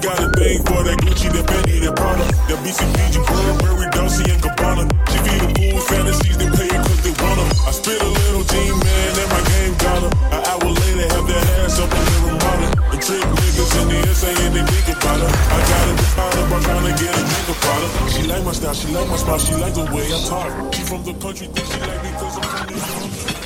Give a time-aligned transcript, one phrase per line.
[0.00, 4.40] got a thing for that Gucci, that Fendi, that Prada, that BCBG, Burberry, Dolce and
[4.42, 4.84] Gabbana.
[5.10, 7.48] She feed the fools fantasies, they play it cause they want 'em.
[7.66, 10.12] I spit a little G-man, and my game got 'em.
[10.34, 12.66] An hour later, have that ass up in the Ramada.
[12.92, 15.30] And trick niggas in the SA and they think about her.
[15.30, 17.92] I got it powder, but tryna get a nigga product.
[18.12, 20.50] She like my style, she like my smile, she like the way I talk.
[20.74, 23.37] She from the country, think she like me cause I'm from the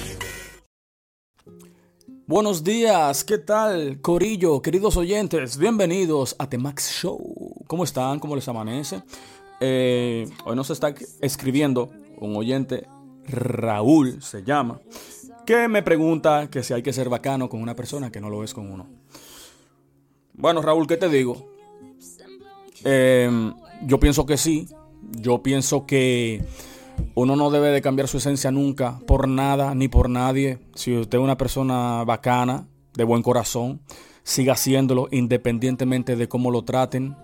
[2.33, 5.59] Buenos días, ¿qué tal, Corillo, queridos oyentes?
[5.59, 7.63] Bienvenidos a The Max Show.
[7.67, 8.21] ¿Cómo están?
[8.21, 9.03] ¿Cómo les amanece?
[9.61, 12.89] Eh, hoy nos está escribiendo un oyente,
[13.27, 14.81] Raúl se llama,
[15.45, 18.43] que me pregunta que si hay que ser bacano con una persona que no lo
[18.43, 18.87] es con uno.
[20.33, 21.53] Bueno, Raúl, ¿qué te digo?
[22.83, 23.53] Eh,
[23.83, 24.71] yo pienso que sí.
[25.21, 26.43] Yo pienso que
[27.15, 30.59] uno no debe de cambiar su esencia nunca por nada ni por nadie.
[30.75, 33.81] Si usted es una persona bacana, de buen corazón,
[34.23, 37.17] siga haciéndolo independientemente de cómo lo traten.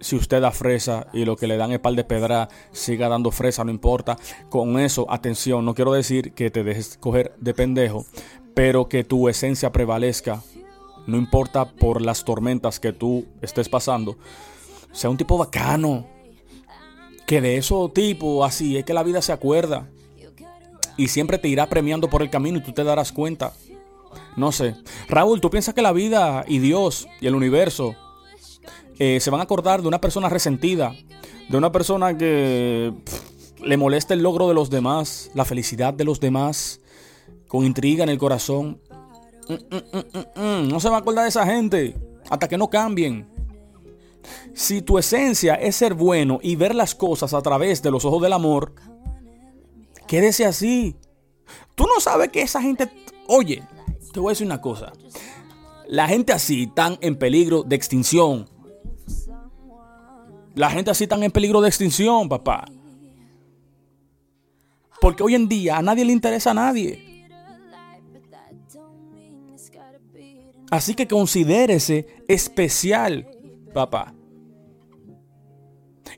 [0.00, 3.30] Si usted da fresa y lo que le dan es pal de pedra, siga dando
[3.30, 4.18] fresa, no importa.
[4.50, 8.04] Con eso, atención, no quiero decir que te dejes coger de pendejo,
[8.54, 10.42] pero que tu esencia prevalezca.
[11.06, 14.18] No importa por las tormentas que tú estés pasando.
[14.92, 16.06] Sea un tipo bacano,
[17.26, 19.88] que de esos tipos así es que la vida se acuerda.
[20.96, 23.52] Y siempre te irá premiando por el camino y tú te darás cuenta.
[24.36, 24.76] No sé.
[25.08, 27.94] Raúl, ¿tú piensas que la vida y Dios y el universo
[28.98, 30.94] eh, se van a acordar de una persona resentida?
[31.50, 32.94] De una persona que
[33.62, 36.80] le molesta el logro de los demás, la felicidad de los demás,
[37.46, 38.80] con intriga en el corazón.
[39.48, 41.96] Mm, mm, mm, no se va a acordar de esa gente
[42.30, 43.35] hasta que no cambien.
[44.54, 48.22] Si tu esencia es ser bueno y ver las cosas a través de los ojos
[48.22, 48.74] del amor,
[50.06, 50.96] quédese así.
[51.74, 52.90] Tú no sabes que esa gente...
[53.28, 53.62] Oye,
[54.12, 54.92] te voy a decir una cosa.
[55.88, 58.48] La gente así están en peligro de extinción.
[60.54, 62.64] La gente así están en peligro de extinción, papá.
[65.00, 67.06] Porque hoy en día a nadie le interesa a nadie.
[70.70, 73.28] Así que considérese especial,
[73.72, 74.15] papá.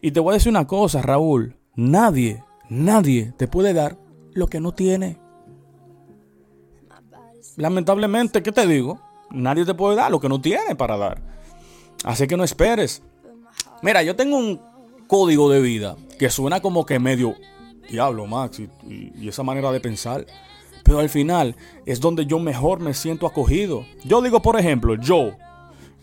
[0.01, 1.57] Y te voy a decir una cosa, Raúl.
[1.75, 3.99] Nadie, nadie te puede dar
[4.33, 5.19] lo que no tiene.
[7.57, 9.01] Lamentablemente, ¿qué te digo?
[9.31, 11.21] Nadie te puede dar lo que no tiene para dar.
[12.05, 13.03] Así que no esperes.
[13.83, 14.61] Mira, yo tengo un
[15.07, 17.35] código de vida que suena como que medio
[17.89, 20.27] diablo, Max, y, esa manera de pensar.
[20.85, 23.85] Pero al final es donde yo mejor me siento acogido.
[24.05, 25.33] Yo digo, por ejemplo, yo,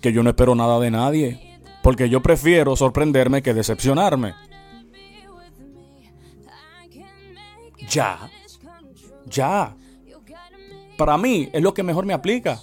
[0.01, 1.54] que yo no espero nada de nadie.
[1.85, 4.34] Porque yo prefiero sorprenderme que decepcionarme.
[7.88, 8.28] Ya.
[9.28, 9.78] Ya.
[10.97, 12.59] Para mí es lo que mejor me aplica.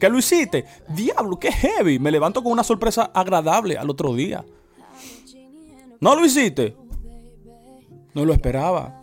[0.00, 0.64] ¿Qué lo hiciste?
[0.88, 2.00] Diablo, qué heavy.
[2.00, 4.44] Me levanto con una sorpresa agradable al otro día.
[6.00, 6.76] ¿No lo hiciste?
[8.12, 9.00] No lo esperaba.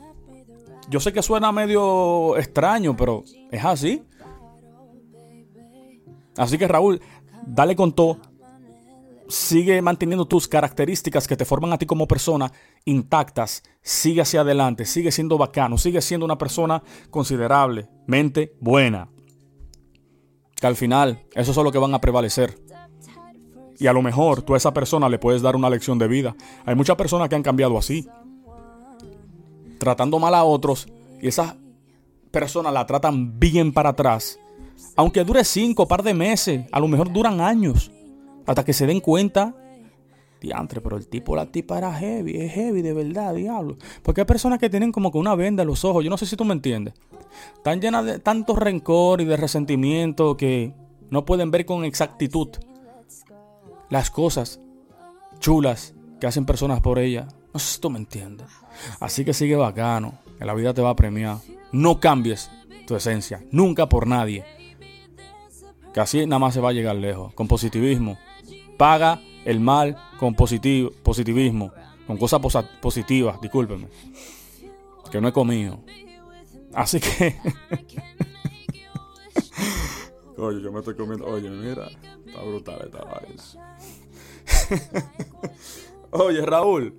[0.90, 4.04] Yo sé que suena medio extraño, pero es así.
[6.36, 7.00] Así que Raúl,
[7.48, 8.20] dale con todo.
[9.28, 12.52] Sigue manteniendo tus características que te forman a ti como persona
[12.86, 13.63] intactas.
[13.81, 19.09] Sigue hacia adelante, sigue siendo bacano, sigue siendo una persona considerablemente buena.
[20.56, 22.56] Que al final, eso es lo que van a prevalecer.
[23.78, 26.35] Y a lo mejor tú a esa persona le puedes dar una lección de vida.
[26.66, 28.08] Hay muchas personas que han cambiado así.
[29.80, 30.88] Tratando mal a otros
[31.22, 31.56] y esas
[32.31, 34.40] personas la tratan bien para atrás.
[34.96, 37.91] Aunque dure cinco, par de meses, a lo mejor duran años.
[38.46, 39.56] Hasta que se den cuenta.
[40.42, 43.78] Diantre, pero el tipo, la tipa era heavy, es heavy de verdad, diablo.
[44.04, 46.04] Porque hay personas que tienen como que una venda en los ojos.
[46.04, 46.94] Yo no sé si tú me entiendes.
[47.56, 50.74] Están llenas de tanto rencor y de resentimiento que
[51.10, 52.50] no pueden ver con exactitud
[53.90, 54.60] las cosas
[55.40, 57.28] chulas que hacen personas por ella.
[57.54, 58.48] No sé si tú me entiendes.
[59.00, 61.38] Así que sigue bacano, que la vida te va a premiar.
[61.72, 62.52] No cambies
[62.88, 64.44] tu esencia, nunca por nadie.
[65.94, 67.34] Que así nada más se va a llegar lejos.
[67.34, 68.18] Con positivismo.
[68.78, 71.72] Paga el mal con positivo, positivismo.
[72.08, 72.42] Con cosas
[72.82, 73.88] positivas, discúlpeme.
[75.12, 75.80] Que no he comido.
[76.74, 77.36] Así que...
[80.38, 81.26] Oye, yo me estoy comiendo.
[81.26, 81.88] Oye, mira.
[82.26, 83.44] Está brutal esta vaina.
[86.12, 86.94] Oye, Raúl.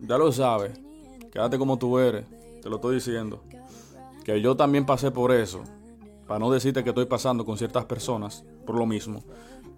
[0.00, 0.72] Ya lo sabes.
[1.32, 2.26] Quédate como tú eres.
[2.62, 3.44] Te lo estoy diciendo.
[4.24, 5.62] Que yo también pasé por eso.
[6.26, 9.22] Para no decirte que estoy pasando con ciertas personas por lo mismo.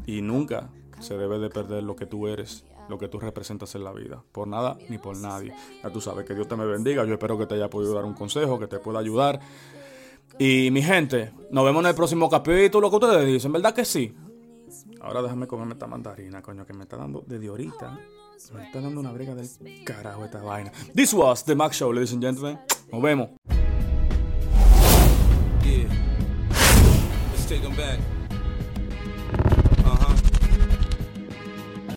[0.05, 0.69] Y nunca
[1.01, 4.23] se debe de perder lo que tú eres, lo que tú representas en la vida.
[4.33, 5.53] Por nada ni por nadie.
[5.83, 7.05] Ya tú sabes que Dios te me bendiga.
[7.05, 9.41] Yo espero que te haya podido dar un consejo, que te pueda ayudar.
[10.39, 12.91] Y mi gente, nos vemos en el próximo capítulo.
[12.91, 13.53] que ustedes dicen?
[13.53, 14.15] ¿Verdad que sí?
[15.01, 17.99] Ahora déjame comerme esta mandarina, coño, que me está dando desde ahorita.
[18.55, 19.49] Me está dando una brega del
[19.85, 20.71] carajo esta vaina.
[20.95, 22.59] This was the Max Show, ladies and gentlemen.
[22.93, 23.31] Nos vemos.
[25.65, 25.89] Yeah.
[27.33, 28.16] Let's take 'em.